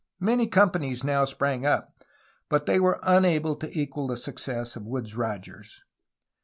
Many 0.19 0.47
companies 0.47 1.03
now 1.03 1.25
sprang 1.25 1.63
up, 1.63 2.03
but 2.49 2.65
they 2.65 2.79
were 2.79 2.99
unable 3.03 3.55
to 3.57 3.69
equal 3.79 4.07
the 4.07 4.17
success 4.17 4.75
of 4.75 4.87
Woodes 4.87 5.15
Rogers. 5.15 5.83